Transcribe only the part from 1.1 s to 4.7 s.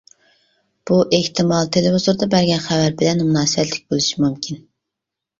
ئېھتىمال تېلېۋىزوردا بەرگەن خەۋەر بىلەن مۇناسىۋەتلىك بولۇشى مۇمكىن.